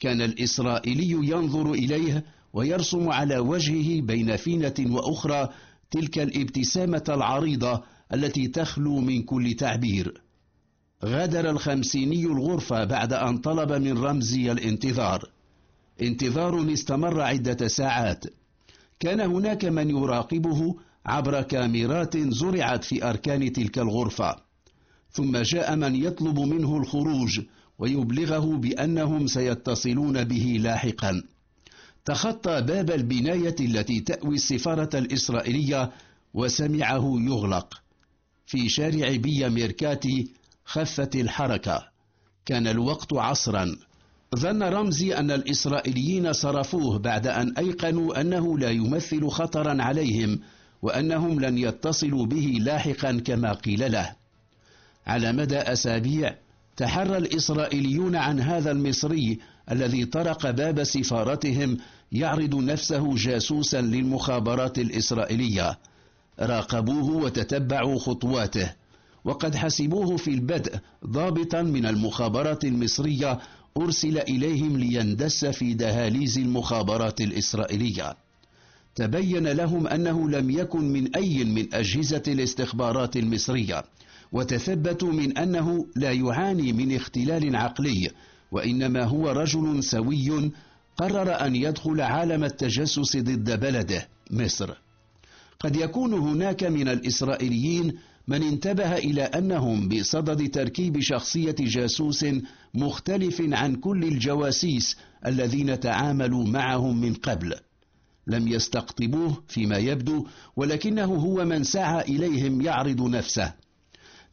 كان 0.00 0.22
الإسرائيلي 0.22 1.10
ينظر 1.10 1.72
إليه 1.72 2.24
ويرسم 2.52 3.08
على 3.08 3.38
وجهه 3.38 4.00
بين 4.00 4.36
فينة 4.36 4.74
وأخرى 4.80 5.48
تلك 5.90 6.18
الابتسامة 6.18 7.04
العريضة 7.08 7.82
التي 8.14 8.48
تخلو 8.48 9.00
من 9.00 9.22
كل 9.22 9.54
تعبير. 9.54 10.22
غادر 11.04 11.50
الخمسيني 11.50 12.24
الغرفة 12.24 12.84
بعد 12.84 13.12
أن 13.12 13.38
طلب 13.38 13.72
من 13.72 13.98
رمزي 13.98 14.52
الانتظار. 14.52 15.30
انتظار 16.02 16.72
استمر 16.72 17.20
عدة 17.20 17.68
ساعات. 17.68 18.24
كان 19.00 19.20
هناك 19.20 19.64
من 19.64 19.90
يراقبه 19.90 20.76
عبر 21.06 21.42
كاميرات 21.42 22.16
زرعت 22.16 22.84
في 22.84 23.04
أركان 23.04 23.52
تلك 23.52 23.78
الغرفة. 23.78 24.36
ثم 25.12 25.36
جاء 25.36 25.76
من 25.76 25.94
يطلب 25.96 26.38
منه 26.38 26.76
الخروج 26.76 27.40
ويبلغه 27.78 28.56
بأنهم 28.56 29.26
سيتصلون 29.26 30.24
به 30.24 30.58
لاحقا. 30.60 31.22
تخطى 32.10 32.60
باب 32.60 32.90
البناية 32.90 33.54
التي 33.60 34.00
تأوي 34.00 34.34
السفارة 34.34 34.90
الإسرائيلية 34.94 35.90
وسمعه 36.34 37.16
يغلق 37.20 37.82
في 38.46 38.68
شارع 38.68 39.16
بيا 39.16 39.48
ميركاتي 39.48 40.30
خفت 40.64 41.16
الحركة. 41.16 41.88
كان 42.46 42.66
الوقت 42.66 43.12
عصرا. 43.12 43.76
ظن 44.36 44.62
رمزي 44.62 45.14
أن 45.14 45.30
الإسرائيليين 45.30 46.32
صرفوه 46.32 46.98
بعد 46.98 47.26
أن 47.26 47.56
أيقنوا 47.58 48.20
أنه 48.20 48.58
لا 48.58 48.70
يمثل 48.70 49.28
خطرا 49.28 49.82
عليهم 49.82 50.40
وأنهم 50.82 51.40
لن 51.40 51.58
يتصلوا 51.58 52.26
به 52.26 52.58
لاحقا 52.60 53.22
كما 53.24 53.52
قيل 53.52 53.92
له. 53.92 54.16
على 55.06 55.32
مدى 55.32 55.58
أسابيع 55.58 56.36
تحرى 56.76 57.16
الإسرائيليون 57.16 58.16
عن 58.16 58.40
هذا 58.40 58.70
المصري 58.70 59.38
الذي 59.70 60.04
طرق 60.04 60.50
باب 60.50 60.84
سفارتهم 60.84 61.76
يعرض 62.12 62.54
نفسه 62.54 63.14
جاسوسا 63.14 63.80
للمخابرات 63.80 64.78
الإسرائيلية. 64.78 65.78
راقبوه 66.40 67.10
وتتبعوا 67.10 67.98
خطواته. 67.98 68.72
وقد 69.24 69.54
حسبوه 69.54 70.16
في 70.16 70.30
البدء 70.30 70.78
ضابطا 71.06 71.62
من 71.62 71.86
المخابرات 71.86 72.64
المصرية 72.64 73.38
أرسل 73.76 74.18
إليهم 74.18 74.76
ليندس 74.76 75.44
في 75.44 75.74
دهاليز 75.74 76.38
المخابرات 76.38 77.20
الإسرائيلية. 77.20 78.16
تبين 78.94 79.48
لهم 79.48 79.86
أنه 79.86 80.30
لم 80.30 80.50
يكن 80.50 80.92
من 80.92 81.16
أي 81.16 81.44
من 81.44 81.74
أجهزة 81.74 82.22
الاستخبارات 82.28 83.16
المصرية 83.16 83.84
وتثبتوا 84.32 85.12
من 85.12 85.38
أنه 85.38 85.86
لا 85.96 86.12
يعاني 86.12 86.72
من 86.72 86.96
اختلال 86.96 87.56
عقلي 87.56 88.10
وإنما 88.52 89.04
هو 89.04 89.30
رجل 89.30 89.84
سوي 89.84 90.50
قرر 91.00 91.46
أن 91.46 91.56
يدخل 91.56 92.00
عالم 92.00 92.44
التجسس 92.44 93.16
ضد 93.16 93.60
بلده 93.60 94.08
مصر. 94.30 94.70
قد 95.60 95.76
يكون 95.76 96.14
هناك 96.14 96.64
من 96.64 96.88
الإسرائيليين 96.88 97.98
من 98.28 98.42
انتبه 98.42 98.96
إلى 98.96 99.22
أنهم 99.22 99.88
بصدد 99.88 100.50
تركيب 100.50 101.00
شخصية 101.00 101.54
جاسوس 101.58 102.26
مختلف 102.74 103.42
عن 103.52 103.74
كل 103.74 104.04
الجواسيس 104.04 104.96
الذين 105.26 105.80
تعاملوا 105.80 106.44
معهم 106.44 107.00
من 107.00 107.14
قبل. 107.14 107.54
لم 108.26 108.48
يستقطبوه 108.48 109.42
فيما 109.48 109.76
يبدو 109.76 110.26
ولكنه 110.56 111.14
هو 111.14 111.44
من 111.44 111.64
سعى 111.64 112.00
إليهم 112.00 112.60
يعرض 112.60 113.02
نفسه. 113.02 113.52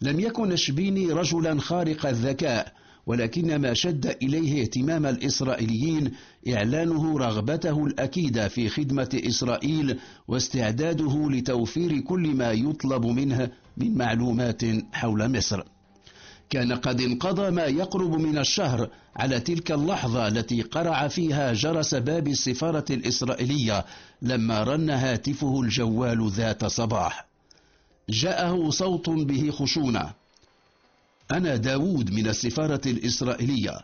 لم 0.02 0.20
يكن 0.20 0.56
شبيني 0.56 1.12
رجلا 1.12 1.60
خارق 1.60 2.06
الذكاء 2.06 2.77
ولكن 3.08 3.56
ما 3.56 3.74
شد 3.74 4.18
إليه 4.24 4.62
اهتمام 4.62 5.06
الإسرائيليين 5.06 6.12
إعلانه 6.50 7.18
رغبته 7.18 7.86
الأكيدة 7.86 8.48
في 8.48 8.70
خدمة 8.70 9.22
إسرائيل 9.28 10.00
واستعداده 10.28 11.30
لتوفير 11.30 12.00
كل 12.00 12.28
ما 12.28 12.52
يطلب 12.52 13.06
منه 13.06 13.50
من 13.78 13.98
معلومات 13.98 14.62
حول 14.94 15.38
مصر. 15.38 15.64
كان 16.50 16.74
قد 16.74 17.02
انقضى 17.02 17.52
ما 17.52 17.66
يقرب 17.66 18.20
من 18.20 18.38
الشهر 18.38 18.90
على 19.16 19.40
تلك 19.40 19.72
اللحظة 19.72 20.28
التي 20.28 20.62
قرع 20.62 21.08
فيها 21.08 21.54
جرس 21.54 21.96
باب 21.96 22.28
السفارة 22.28 22.86
الإسرائيلية 22.90 23.86
لما 24.22 24.64
رن 24.64 24.90
هاتفه 24.90 25.62
الجوال 25.62 26.30
ذات 26.30 26.66
صباح. 26.66 27.28
جاءه 28.10 28.70
صوت 28.70 29.10
به 29.10 29.52
خشونة. 29.52 30.14
أنا 31.32 31.56
داوود 31.56 32.12
من 32.12 32.28
السفارة 32.28 32.82
الإسرائيلية. 32.86 33.78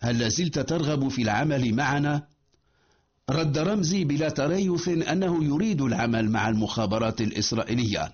هل 0.00 0.18
لازلت 0.18 0.58
ترغب 0.58 1.08
في 1.08 1.22
العمل 1.22 1.74
معنا؟ 1.74 2.26
رد 3.30 3.58
رمزي 3.58 4.04
بلا 4.04 4.28
تريث 4.28 4.88
أنه 4.88 5.44
يريد 5.44 5.80
العمل 5.80 6.30
مع 6.30 6.48
المخابرات 6.48 7.20
الإسرائيلية. 7.20 8.12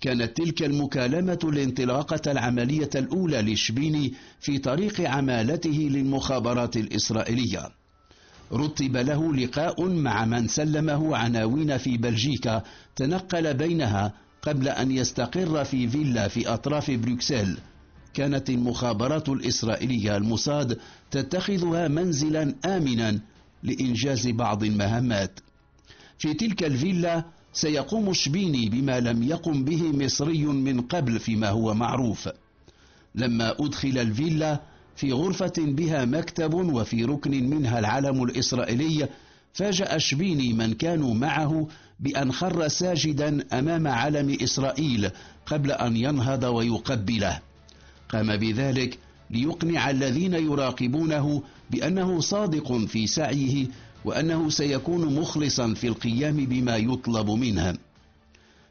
كانت 0.00 0.36
تلك 0.36 0.62
المكالمة 0.62 1.38
الانطلاقة 1.44 2.32
العملية 2.32 2.90
الأولى 2.94 3.42
لشبيني 3.42 4.14
في 4.40 4.58
طريق 4.58 5.00
عمالته 5.00 5.88
للمخابرات 5.92 6.76
الإسرائيلية. 6.76 7.70
رتب 8.52 8.96
له 8.96 9.34
لقاء 9.34 9.88
مع 9.88 10.24
من 10.24 10.48
سلمه 10.48 11.16
عناوين 11.16 11.78
في 11.78 11.96
بلجيكا 11.96 12.62
تنقل 12.96 13.54
بينها 13.54 14.12
قبل 14.42 14.68
أن 14.68 14.90
يستقر 14.90 15.64
في 15.64 15.88
فيلا 15.88 16.28
في 16.28 16.48
أطراف 16.48 16.90
بروكسل. 16.90 17.58
كانت 18.14 18.50
المخابرات 18.50 19.28
الإسرائيلية 19.28 20.16
الموساد 20.16 20.78
تتخذها 21.10 21.88
منزلا 21.88 22.54
آمنا 22.64 23.20
لإنجاز 23.62 24.28
بعض 24.28 24.64
المهمات. 24.64 25.40
في 26.18 26.34
تلك 26.34 26.64
الفيلا 26.64 27.24
سيقوم 27.52 28.12
شبيني 28.12 28.68
بما 28.68 29.00
لم 29.00 29.22
يقم 29.22 29.64
به 29.64 29.82
مصري 29.92 30.44
من 30.44 30.80
قبل 30.80 31.18
فيما 31.18 31.48
هو 31.48 31.74
معروف. 31.74 32.28
لما 33.14 33.50
أدخل 33.60 33.98
الفيلا 33.98 34.60
في 34.96 35.12
غرفة 35.12 35.52
بها 35.58 36.04
مكتب 36.04 36.54
وفي 36.54 37.04
ركن 37.04 37.50
منها 37.50 37.78
العلم 37.78 38.22
الإسرائيلي 38.22 39.08
فاجأ 39.52 39.98
شبيني 39.98 40.52
من 40.52 40.72
كانوا 40.74 41.14
معه 41.14 41.68
بأن 42.02 42.32
خر 42.32 42.68
ساجدا 42.68 43.44
أمام 43.52 43.88
علم 43.88 44.36
إسرائيل 44.42 45.10
قبل 45.46 45.72
أن 45.72 45.96
ينهض 45.96 46.42
ويقبله. 46.42 47.40
قام 48.08 48.36
بذلك 48.36 48.98
ليقنع 49.30 49.90
الذين 49.90 50.34
يراقبونه 50.34 51.42
بأنه 51.70 52.20
صادق 52.20 52.72
في 52.72 53.06
سعيه 53.06 53.66
وأنه 54.04 54.50
سيكون 54.50 55.14
مخلصا 55.20 55.74
في 55.74 55.86
القيام 55.88 56.36
بما 56.36 56.76
يطلب 56.76 57.30
منه. 57.30 57.74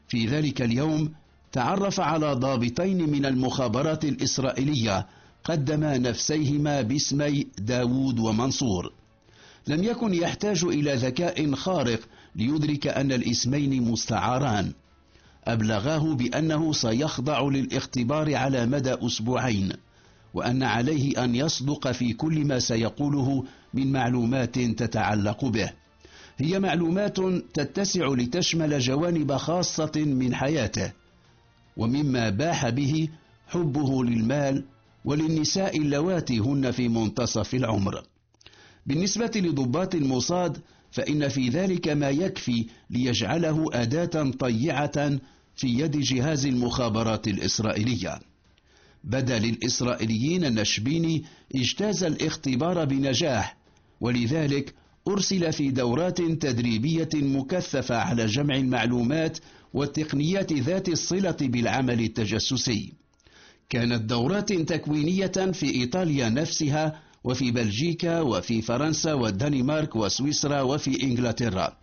في 0.07 0.25
ذلك 0.27 0.61
اليوم 0.61 1.11
تعرف 1.51 1.99
على 1.99 2.33
ضابطين 2.33 3.09
من 3.09 3.25
المخابرات 3.25 4.05
الإسرائيلية 4.05 5.07
قدما 5.43 5.97
نفسيهما 5.97 6.81
باسمي 6.81 7.47
داوود 7.57 8.19
ومنصور. 8.19 8.91
لم 9.67 9.83
يكن 9.83 10.13
يحتاج 10.13 10.63
إلى 10.63 10.95
ذكاء 10.95 11.55
خارق 11.55 11.99
ليدرك 12.35 12.87
أن 12.87 13.11
الاسمين 13.11 13.91
مستعاران. 13.91 14.71
أبلغاه 15.45 16.13
بأنه 16.13 16.73
سيخضع 16.73 17.41
للاختبار 17.41 18.35
على 18.35 18.65
مدى 18.65 18.93
أسبوعين 18.93 19.73
وأن 20.33 20.63
عليه 20.63 21.23
أن 21.23 21.35
يصدق 21.35 21.91
في 21.91 22.13
كل 22.13 22.45
ما 22.45 22.59
سيقوله 22.59 23.43
من 23.73 23.91
معلومات 23.91 24.59
تتعلق 24.59 25.45
به. 25.45 25.71
هي 26.37 26.59
معلومات 26.59 27.19
تتسع 27.53 28.07
لتشمل 28.07 28.79
جوانب 28.79 29.35
خاصة 29.35 29.91
من 29.95 30.35
حياته 30.35 30.91
ومما 31.77 32.29
باح 32.29 32.69
به 32.69 33.09
حبه 33.47 34.03
للمال 34.03 34.65
وللنساء 35.05 35.77
اللواتي 35.77 36.39
هن 36.39 36.71
في 36.71 36.87
منتصف 36.87 37.55
العمر. 37.55 38.03
بالنسبة 38.85 39.31
لضباط 39.35 39.95
الموصاد 39.95 40.57
فإن 40.91 41.27
في 41.27 41.49
ذلك 41.49 41.87
ما 41.87 42.09
يكفي 42.09 42.65
ليجعله 42.89 43.65
أداة 43.73 44.31
طيعة 44.31 45.19
في 45.55 45.67
يد 45.67 45.97
جهاز 45.99 46.45
المخابرات 46.45 47.27
الإسرائيلية. 47.27 48.19
بدا 49.03 49.39
للإسرائيليين 49.39 50.45
النشبيني 50.45 51.23
إجتاز 51.55 52.03
الاختبار 52.03 52.85
بنجاح 52.85 53.57
ولذلك 54.01 54.73
أرسل 55.07 55.53
في 55.53 55.71
دورات 55.71 56.21
تدريبية 56.21 57.09
مكثفة 57.13 57.95
على 57.95 58.25
جمع 58.25 58.55
المعلومات 58.55 59.37
والتقنيات 59.73 60.53
ذات 60.53 60.89
الصلة 60.89 61.37
بالعمل 61.41 61.99
التجسسي. 61.99 62.93
كانت 63.69 64.01
دورات 64.01 64.53
تكوينية 64.53 65.51
في 65.53 65.69
إيطاليا 65.69 66.29
نفسها 66.29 67.01
وفي 67.23 67.51
بلجيكا 67.51 68.21
وفي 68.21 68.61
فرنسا 68.61 69.13
والدنمارك 69.13 69.95
وسويسرا 69.95 70.61
وفي 70.61 71.03
إنجلترا. 71.03 71.77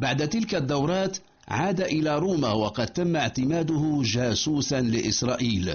بعد 0.00 0.28
تلك 0.28 0.54
الدورات 0.54 1.18
عاد 1.48 1.80
إلى 1.80 2.18
روما 2.18 2.52
وقد 2.52 2.86
تم 2.86 3.16
اعتماده 3.16 4.00
جاسوسا 4.04 4.80
لإسرائيل. 4.80 5.74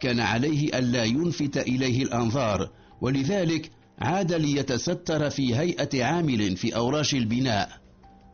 كان 0.00 0.20
عليه 0.20 0.78
ألا 0.78 1.04
ينفت 1.04 1.56
إليه 1.56 2.02
الأنظار 2.02 2.70
ولذلك 3.00 3.70
عاد 3.98 4.32
ليتستر 4.32 5.30
في 5.30 5.56
هيئة 5.56 6.04
عامل 6.04 6.56
في 6.56 6.76
أوراش 6.76 7.14
البناء. 7.14 7.80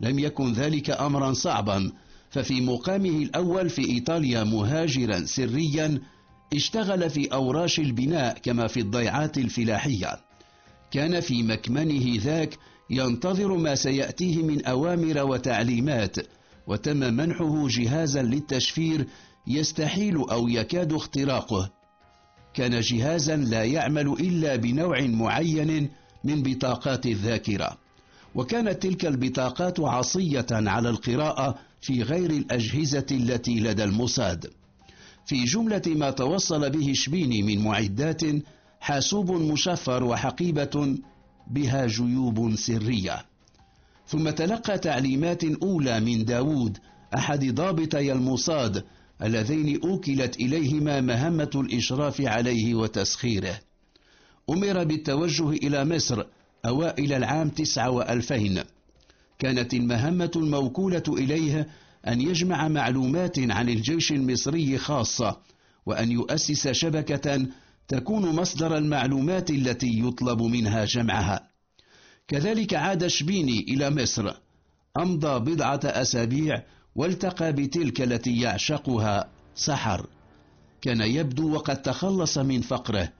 لم 0.00 0.18
يكن 0.18 0.52
ذلك 0.52 0.90
أمرا 0.90 1.32
صعبا 1.32 1.92
ففي 2.30 2.60
مقامه 2.60 3.08
الأول 3.08 3.70
في 3.70 3.84
إيطاليا 3.84 4.44
مهاجرا 4.44 5.24
سريا 5.24 6.00
اشتغل 6.54 7.10
في 7.10 7.32
أوراش 7.32 7.78
البناء 7.78 8.38
كما 8.38 8.66
في 8.66 8.80
الضيعات 8.80 9.38
الفلاحية. 9.38 10.20
كان 10.90 11.20
في 11.20 11.42
مكمنه 11.42 12.20
ذاك 12.20 12.58
ينتظر 12.90 13.56
ما 13.56 13.74
سيأتيه 13.74 14.42
من 14.42 14.64
أوامر 14.64 15.22
وتعليمات 15.22 16.16
وتم 16.66 16.96
منحه 16.96 17.68
جهازا 17.68 18.22
للتشفير 18.22 19.06
يستحيل 19.46 20.16
أو 20.16 20.48
يكاد 20.48 20.92
اختراقه. 20.92 21.70
كان 22.54 22.80
جهازا 22.80 23.36
لا 23.36 23.64
يعمل 23.64 24.06
إلا 24.06 24.56
بنوع 24.56 25.00
معين 25.00 25.90
من 26.24 26.42
بطاقات 26.42 27.06
الذاكرة. 27.06 27.76
وكانت 28.34 28.82
تلك 28.82 29.06
البطاقات 29.06 29.80
عصية 29.80 30.46
على 30.50 30.88
القراءة 30.88 31.58
في 31.80 32.02
غير 32.02 32.30
الأجهزة 32.30 33.06
التي 33.10 33.60
لدى 33.60 33.84
الموساد 33.84 34.59
في 35.30 35.44
جملة 35.44 35.82
ما 35.86 36.10
توصل 36.10 36.70
به 36.70 36.92
شبيني 36.92 37.42
من 37.42 37.58
معدات 37.64 38.22
حاسوب 38.80 39.32
مشفر 39.32 40.04
وحقيبة 40.04 40.96
بها 41.50 41.86
جيوب 41.86 42.54
سرية. 42.54 43.24
ثم 44.06 44.30
تلقى 44.30 44.78
تعليمات 44.78 45.44
أولى 45.44 46.00
من 46.00 46.24
داود 46.24 46.78
أحد 47.14 47.54
ضابطي 47.54 48.12
الموساد 48.12 48.84
اللذين 49.22 49.80
أوكلت 49.84 50.36
إليهما 50.36 51.00
مهمة 51.00 51.50
الإشراف 51.54 52.20
عليه 52.20 52.74
وتسخيره. 52.74 53.58
أمر 54.50 54.84
بالتوجه 54.84 55.50
إلى 55.50 55.84
مصر 55.84 56.24
أوائل 56.64 57.12
العام 57.12 57.48
تسعة 57.48 57.90
وألفين. 57.90 58.62
كانت 59.38 59.74
المهمة 59.74 60.30
الموكولة 60.36 61.02
إليه 61.08 61.68
أن 62.08 62.20
يجمع 62.20 62.68
معلومات 62.68 63.38
عن 63.38 63.68
الجيش 63.68 64.12
المصري 64.12 64.78
خاصة 64.78 65.36
وأن 65.86 66.10
يؤسس 66.10 66.68
شبكة 66.68 67.46
تكون 67.88 68.36
مصدر 68.36 68.76
المعلومات 68.76 69.50
التي 69.50 70.00
يطلب 70.00 70.42
منها 70.42 70.84
جمعها. 70.84 71.50
كذلك 72.28 72.74
عاد 72.74 73.06
شبيني 73.06 73.58
إلى 73.60 73.90
مصر 73.90 74.34
أمضى 74.96 75.52
بضعة 75.52 75.80
أسابيع 75.84 76.62
والتقى 76.96 77.52
بتلك 77.52 78.00
التي 78.00 78.40
يعشقها 78.40 79.30
سحر. 79.54 80.06
كان 80.82 81.00
يبدو 81.00 81.54
وقد 81.54 81.82
تخلص 81.82 82.38
من 82.38 82.60
فقره. 82.60 83.12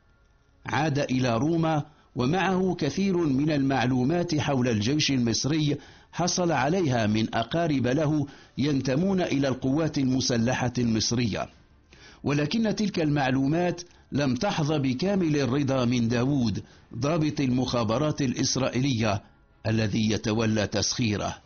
عاد 0.66 0.98
إلى 0.98 1.36
روما 1.36 1.86
ومعه 2.16 2.74
كثير 2.78 3.16
من 3.16 3.50
المعلومات 3.50 4.38
حول 4.38 4.68
الجيش 4.68 5.10
المصري 5.10 5.76
حصل 6.12 6.52
عليها 6.52 7.06
من 7.06 7.34
أقارب 7.34 7.86
له 7.86 8.26
ينتمون 8.58 9.20
إلى 9.20 9.48
القوات 9.48 9.98
المسلحة 9.98 10.72
المصرية. 10.78 11.48
ولكن 12.24 12.74
تلك 12.74 13.00
المعلومات 13.00 13.82
لم 14.12 14.34
تحظى 14.34 14.78
بكامل 14.78 15.36
الرضا 15.36 15.84
من 15.84 16.08
داود 16.08 16.62
ضابط 16.96 17.40
المخابرات 17.40 18.22
الإسرائيلية 18.22 19.22
الذي 19.66 20.10
يتولى 20.10 20.66
تسخيره. 20.66 21.36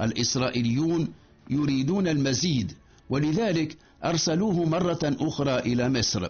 الإسرائيليون 0.00 1.08
يريدون 1.50 2.08
المزيد 2.08 2.72
ولذلك 3.10 3.76
أرسلوه 4.04 4.64
مرة 4.64 4.98
أخرى 5.04 5.58
إلى 5.58 5.88
مصر. 5.88 6.28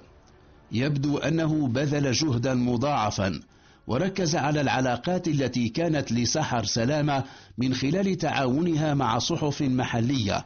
يبدو 0.72 1.18
أنه 1.18 1.68
بذل 1.68 2.12
جهدا 2.12 2.54
مضاعفا 2.54 3.40
وركز 3.88 4.36
على 4.36 4.60
العلاقات 4.60 5.28
التي 5.28 5.68
كانت 5.68 6.12
لسحر 6.12 6.64
سلامة 6.64 7.24
من 7.58 7.74
خلال 7.74 8.18
تعاونها 8.18 8.94
مع 8.94 9.18
صحف 9.18 9.62
محلية. 9.62 10.44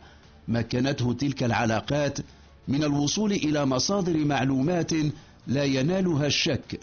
مكنته 0.48 1.12
تلك 1.12 1.42
العلاقات 1.42 2.18
من 2.68 2.84
الوصول 2.84 3.32
إلى 3.32 3.66
مصادر 3.66 4.24
معلومات 4.24 4.92
لا 5.46 5.64
ينالها 5.64 6.26
الشك 6.26 6.80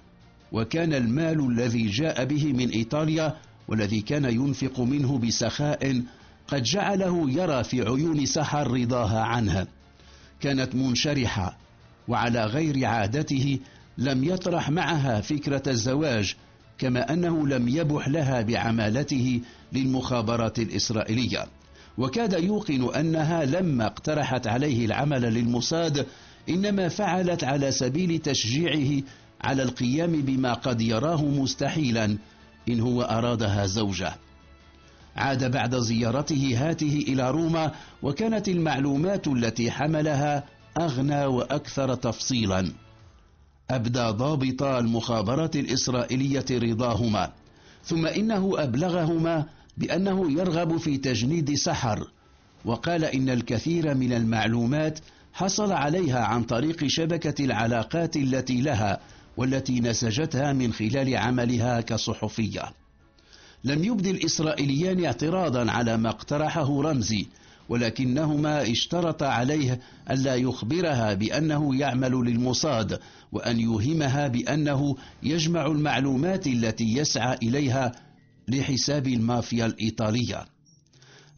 وكان 0.51 0.93
المال 0.93 1.51
الذي 1.51 1.87
جاء 1.87 2.25
به 2.25 2.53
من 2.53 2.69
إيطاليا 2.69 3.37
والذي 3.67 4.01
كان 4.01 4.25
ينفق 4.25 4.79
منه 4.79 5.17
بسخاء 5.17 6.01
قد 6.47 6.63
جعله 6.63 7.29
يرى 7.29 7.63
في 7.63 7.81
عيون 7.81 8.25
سحر 8.25 8.71
رضاها 8.71 9.19
عنها 9.19 9.67
كانت 10.39 10.75
منشرحة 10.75 11.57
وعلى 12.07 12.45
غير 12.45 12.85
عادته 12.85 13.59
لم 13.97 14.23
يطرح 14.23 14.69
معها 14.69 15.21
فكرة 15.21 15.63
الزواج 15.67 16.35
كما 16.79 17.13
أنه 17.13 17.47
لم 17.47 17.67
يبح 17.67 18.07
لها 18.07 18.41
بعمالته 18.41 19.41
للمخابرات 19.73 20.59
الإسرائيلية. 20.59 21.45
وكاد 21.97 22.43
يوقن 22.43 22.95
أنها 22.95 23.45
لما 23.45 23.85
اقترحت 23.85 24.47
عليه 24.47 24.85
العمل 24.85 25.21
للموساد 25.21 26.05
إنما 26.49 26.89
فعلت 26.89 27.43
على 27.43 27.71
سبيل 27.71 28.19
تشجيعه 28.19 29.03
على 29.41 29.63
القيام 29.63 30.11
بما 30.11 30.53
قد 30.53 30.81
يراه 30.81 31.25
مستحيلا 31.25 32.17
إن 32.69 32.79
هو 32.79 33.01
أرادها 33.01 33.65
زوجة. 33.65 34.15
عاد 35.15 35.51
بعد 35.51 35.75
زيارته 35.75 36.53
هاته 36.57 37.05
إلى 37.07 37.31
روما 37.31 37.71
وكانت 38.03 38.49
المعلومات 38.49 39.27
التي 39.27 39.71
حملها 39.71 40.43
أغنى 40.81 41.25
وأكثر 41.25 41.95
تفصيلا. 41.95 42.71
أبدى 43.71 43.99
ضابط 43.99 44.63
المخابرات 44.63 45.55
الإسرائيلية 45.55 46.45
رضاهما 46.51 47.31
ثم 47.83 48.05
إنه 48.05 48.63
أبلغهما 48.63 49.45
بأنه 49.77 50.31
يرغب 50.31 50.77
في 50.77 50.97
تجنيد 50.97 51.53
سحر 51.53 52.07
وقال 52.65 53.05
إن 53.05 53.29
الكثير 53.29 53.95
من 53.95 54.13
المعلومات 54.13 54.99
حصل 55.33 55.71
عليها 55.71 56.19
عن 56.19 56.43
طريق 56.43 56.87
شبكة 56.87 57.45
العلاقات 57.45 58.15
التي 58.15 58.61
لها 58.61 58.99
والتي 59.37 59.79
نسجتها 59.79 60.53
من 60.53 60.73
خلال 60.73 61.17
عملها 61.17 61.81
كصحفية. 61.81 62.63
لم 63.63 63.83
يبدي 63.83 64.11
الإسرائيليان 64.11 65.05
اعتراضا 65.05 65.71
على 65.71 65.97
ما 65.97 66.09
اقترحه 66.09 66.81
رمزي 66.81 67.27
ولكنهما 67.69 68.71
اشترطا 68.71 69.25
عليه 69.25 69.79
ألا 70.11 70.35
يخبرها 70.35 71.13
بأنه 71.13 71.75
يعمل 71.75 72.11
للموساد 72.11 72.99
وأن 73.31 73.59
يوهمها 73.59 74.27
بأنه 74.27 74.95
يجمع 75.23 75.65
المعلومات 75.65 76.47
التي 76.47 76.97
يسعى 76.97 77.37
إليها 77.43 77.91
لحساب 78.47 79.07
المافيا 79.07 79.65
الإيطالية. 79.65 80.45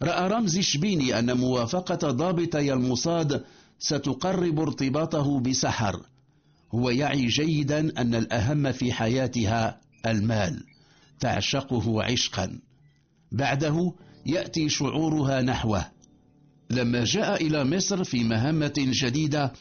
رأى 0.02 0.28
رمز 0.28 0.60
شبيني 0.60 1.20
أن 1.20 1.38
موافقة 1.38 2.12
ضابطي 2.12 2.74
الموساد 2.74 3.44
ستقرب 3.80 4.60
ارتباطه 4.60 5.39
بسحر. 5.39 6.02
هو 6.74 6.89
يعي 6.89 7.28
جيدا 7.28 8.02
أن 8.02 8.15
الأهم 8.15 8.72
في 8.72 8.94
حياتها 8.94 9.82
المال 10.06 10.63
تعشقه 11.20 12.04
عشقا. 12.04 12.60
بعده 13.32 13.94
يأتي 14.26 14.70
شعورها 14.70 15.41
نحوه. 15.41 16.01
لما 16.71 17.03
جاء 17.03 17.47
إلى 17.47 17.63
مصر 17.63 18.03
في 18.03 18.23
مهمة 18.23 18.73
جديدة 18.77 19.53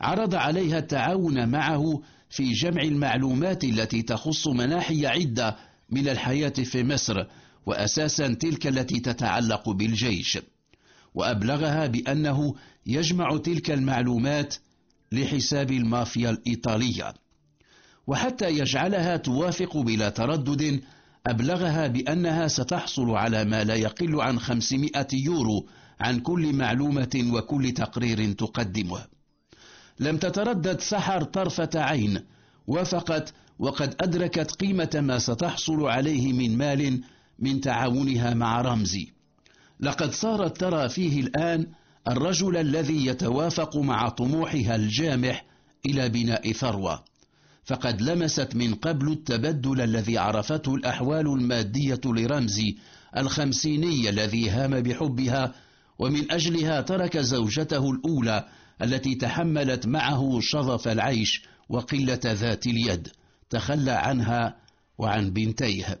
عرض 0.00 0.34
عليها 0.34 0.78
التعاون 0.78 1.48
معه 1.48 2.02
في 2.30 2.52
جمع 2.52 2.82
المعلومات 2.82 3.64
التي 3.64 4.02
تخص 4.02 4.48
مناحي 4.48 5.06
عدة 5.06 5.56
من 5.90 6.08
الحياة 6.08 6.48
في 6.48 6.84
مصر 6.84 7.24
وأساسا 7.66 8.34
تلك 8.34 8.66
التي 8.66 9.00
تتعلق 9.00 9.70
بالجيش. 9.70 10.38
وأبلغها 11.14 11.86
بأنه 11.86 12.54
يجمع 12.86 13.36
تلك 13.36 13.70
المعلومات 13.70 14.54
لحساب 15.12 15.70
المافيا 15.70 16.30
الإيطالية. 16.30 17.14
وحتى 18.06 18.50
يجعلها 18.50 19.16
توافق 19.16 19.76
بلا 19.76 20.08
تردد 20.08 20.80
أبلغها 21.26 21.86
بأنها 21.86 22.48
ستحصل 22.48 23.10
على 23.10 23.44
ما 23.44 23.64
لا 23.64 23.74
يقل 23.74 24.20
عن 24.20 24.38
500 24.38 24.90
يورو 25.12 25.66
عن 26.00 26.20
كل 26.20 26.52
معلومة 26.52 27.30
وكل 27.32 27.72
تقرير 27.72 28.32
تقدمه. 28.32 29.06
لم 30.00 30.16
تتردد 30.16 30.80
سحر 30.80 31.22
طرفة 31.22 31.70
عين 31.74 32.20
وافقت 32.66 33.34
وقد 33.58 33.94
أدركت 34.00 34.50
قيمة 34.50 34.90
ما 34.94 35.18
ستحصل 35.18 35.84
عليه 35.86 36.32
من 36.32 36.58
مال 36.58 37.02
من 37.38 37.60
تعاونها 37.60 38.34
مع 38.34 38.60
رمزي. 38.60 39.12
لقد 39.80 40.12
صارت 40.12 40.60
ترى 40.60 40.88
فيه 40.88 41.20
الآن 41.20 41.66
الرجل 42.08 42.56
الذي 42.56 43.06
يتوافق 43.06 43.76
مع 43.76 44.08
طموحها 44.08 44.76
الجامح 44.76 45.44
إلى 45.86 46.08
بناء 46.08 46.52
ثروة. 46.52 47.04
فقد 47.64 48.02
لمست 48.02 48.54
من 48.54 48.74
قبل 48.74 49.12
التبدل 49.12 49.80
الذي 49.80 50.18
عرفته 50.18 50.74
الأحوال 50.74 51.26
المادية 51.26 52.00
لرمزي 52.04 52.76
الخمسيني 53.16 54.08
الذي 54.08 54.50
هام 54.50 54.80
بحبها 54.80 55.54
ومن 56.00 56.32
أجلها 56.32 56.80
ترك 56.80 57.18
زوجته 57.18 57.90
الأولى 57.90 58.48
التي 58.82 59.14
تحملت 59.14 59.86
معه 59.86 60.38
شظف 60.40 60.88
العيش 60.88 61.42
وقلة 61.68 62.20
ذات 62.24 62.66
اليد 62.66 63.08
تخلى 63.50 63.90
عنها 63.90 64.56
وعن 64.98 65.30
بنتيه. 65.30 65.98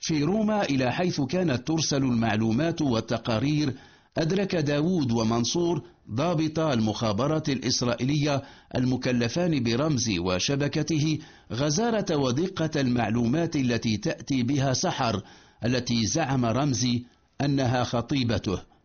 في 0.00 0.24
روما 0.24 0.62
إلى 0.62 0.92
حيث 0.92 1.20
كانت 1.20 1.68
ترسل 1.68 2.02
المعلومات 2.04 2.82
والتقارير 2.82 3.74
أدرك 4.18 4.56
داود 4.56 5.12
ومنصور 5.12 5.82
ضابط 6.10 6.58
المخابرات 6.58 7.48
الإسرائيلية 7.48 8.42
المكلفان 8.76 9.62
برمز 9.62 10.10
وشبكته 10.18 11.18
غزارة 11.52 12.16
ودقة 12.16 12.80
المعلومات 12.80 13.56
التي 13.56 13.96
تأتي 13.96 14.42
بها 14.42 14.72
سحر 14.72 15.22
التي 15.64 16.06
زعم 16.06 16.44
رمزي 16.44 17.04
أنها 17.40 17.84
خطيبته. 17.84 18.75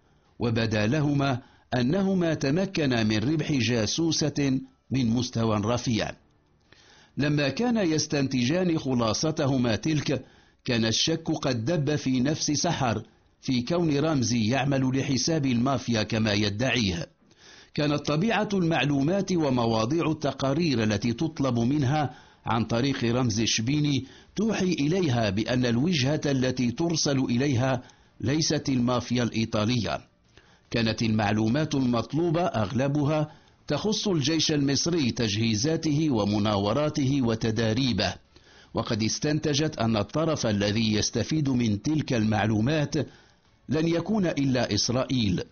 وبدا 0.42 0.88
لهما 0.88 1.42
أنهما 1.74 2.34
تمكنا 2.34 3.04
من 3.04 3.18
ربح 3.18 3.52
جاسوسة 3.52 4.60
من 4.92 5.08
مستوى 5.08 5.62
رفيع. 5.66 6.12
لما 7.18 7.50
كان 7.50 7.78
يستنتجان 7.78 8.80
خلاصتهما 8.80 9.76
تلك 9.76 10.26
كان 10.66 10.86
الشك 10.86 11.32
قد 11.32 11.66
دب 11.66 11.96
في 11.96 12.20
نفس 12.20 12.52
سحر 12.52 13.04
في 13.42 13.62
كون 13.62 13.98
رمزي 13.98 14.48
يعمل 14.50 15.00
لحساب 15.00 15.46
المافيا 15.46 16.04
كما 16.04 16.34
يدعيه. 16.34 17.08
كانت 17.74 18.08
طبيعة 18.08 18.50
المعلومات 18.54 19.32
ومواضيع 19.32 20.12
التقارير 20.12 20.84
التي 20.84 21.14
تطلب 21.14 21.60
منها 21.60 22.14
عن 22.46 22.66
طريق 22.66 23.04
رمز 23.04 23.42
شبيني 23.42 24.06
توحي 24.36 24.74
إليها 24.74 25.30
بأن 25.30 25.66
الوجهة 25.66 26.22
التي 26.26 26.72
ترسل 26.72 27.20
إليها 27.20 27.82
ليست 28.22 28.70
المافيا 28.70 29.24
الإيطالية. 29.24 30.11
كانت 30.72 31.02
المعلومات 31.02 31.76
المطلوبة 31.76 32.42
أغلبها 32.42 33.32
تخص 33.68 34.08
الجيش 34.08 34.52
المصري 34.52 35.12
تجهيزاته 35.12 36.10
ومناوراته 36.10 37.22
وتداريبه. 37.22 38.14
وقد 38.74 39.04
استنتجت 39.04 39.78
أن 39.78 39.98
الطرف 39.98 40.48
الذي 40.48 40.94
يستفيد 40.94 41.50
من 41.50 41.82
تلك 41.82 42.14
المعلومات 42.14 42.96
لن 43.70 43.88
يكون 43.88 44.26
إلا 44.26 44.74
إسرائيل. 44.74 45.44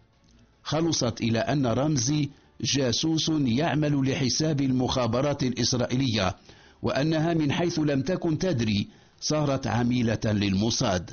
خلصت 0.63 1.21
إلى 1.21 1.39
أن 1.39 1.67
رمزي 1.67 2.29
جاسوس 2.61 3.31
يعمل 3.45 4.11
لحساب 4.11 4.61
المخابرات 4.61 5.43
الإسرائيلية 5.43 6.35
وأنها 6.81 7.33
من 7.33 7.51
حيث 7.51 7.79
لم 7.79 8.01
تكن 8.01 8.37
تدري 8.37 8.87
صارت 9.21 9.67
عميلة 9.67 10.19
للموساد. 10.25 11.11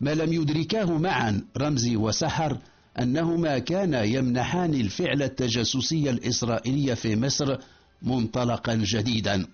ما 0.00 0.14
لم 0.14 0.32
يدركاه 0.32 0.98
معا 0.98 1.42
رمزي 1.56 1.96
وسحر 1.96 2.58
أنهما 2.98 3.58
كانا 3.58 4.02
يمنحان 4.02 4.74
الفعل 4.74 5.22
التجسسي 5.22 6.10
الإسرائيلي 6.10 6.96
في 6.96 7.16
مصر 7.16 7.58
منطلقا 8.02 8.74
جديدا. 8.74 9.46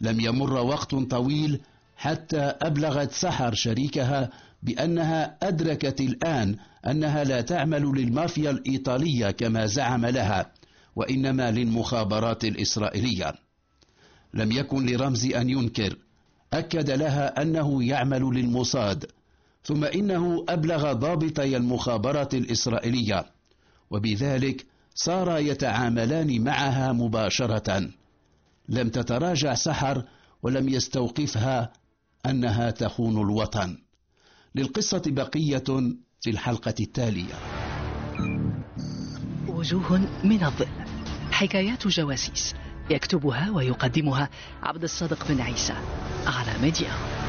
لم 0.00 0.20
يمر 0.20 0.52
وقت 0.52 0.94
طويل 0.94 1.60
حتى 1.96 2.40
أبلغت 2.40 3.12
سحر 3.12 3.54
شريكها 3.54 4.30
بأنها 4.62 5.36
أدركت 5.42 6.00
الآن 6.00 6.56
أنها 6.86 7.24
لا 7.24 7.40
تعمل 7.40 7.82
للمافيا 7.82 8.50
الإيطالية 8.50 9.30
كما 9.30 9.66
زعم 9.66 10.06
لها 10.06 10.52
وإنما 10.96 11.50
للمخابرات 11.50 12.44
الإسرائيلية. 12.44 13.34
لم 14.34 14.52
يكن 14.52 14.86
لرمزي 14.86 15.40
أن 15.40 15.50
ينكر 15.50 15.96
أكد 16.52 16.90
لها 16.90 17.42
أنه 17.42 17.84
يعمل 17.84 18.22
للموساد 18.22 19.06
ثم 19.64 19.84
إنه 19.84 20.44
أبلغ 20.48 20.92
ضابطي 20.92 21.56
المخابرات 21.56 22.34
الإسرائيلية. 22.34 23.26
وبذلك 23.90 24.66
صارا 24.94 25.38
يتعاملان 25.38 26.44
معها 26.44 26.92
مباشرة. 26.92 27.90
لم 28.68 28.88
تتراجع 28.88 29.54
سحر 29.54 30.04
ولم 30.42 30.68
يستوقفها 30.68 31.72
أنها 32.26 32.70
تخون 32.70 33.20
الوطن. 33.20 33.78
للقصة 34.54 35.02
بقية 35.06 35.64
في 36.20 36.30
الحلقة 36.30 36.74
التالية. 36.80 37.34
وجوه 39.48 40.08
من 40.24 40.44
الظل. 40.44 40.66
حكايات 41.30 41.88
جواسيس. 41.88 42.54
يكتبها 42.90 43.50
ويقدمها 43.50 44.28
عبد 44.62 44.82
الصادق 44.82 45.28
بن 45.28 45.40
عيسى 45.40 45.74
على 46.26 46.58
ميديا. 46.62 47.21